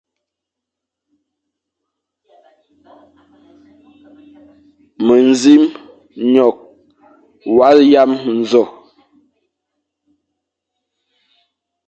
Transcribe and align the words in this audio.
Mendzim 5.05 5.63
nwokh 6.31 6.61
ma 7.55 7.67
yam 7.91 8.11
nzokh. 8.39 8.75